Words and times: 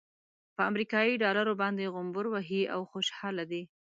پر 0.55 0.63
امريکايي 0.69 1.13
ډالرو 1.23 1.53
باندې 1.61 1.91
غومبر 1.93 2.25
وهي 2.29 2.61
او 2.75 2.81
خوشحاله 2.91 3.43
دی. 3.51 3.63